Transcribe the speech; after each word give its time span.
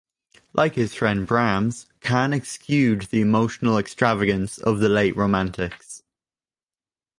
Like 0.53 0.73
his 0.73 0.95
friend 0.95 1.27
Brahms, 1.27 1.85
Kahn 1.99 2.33
eschewed 2.33 3.03
the 3.11 3.21
emotional 3.21 3.77
extravagance 3.77 4.57
of 4.57 4.79
the 4.79 4.89
late 4.89 5.15
Romantics. 5.15 6.01